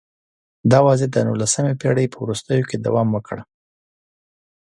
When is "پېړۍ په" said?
1.81-2.17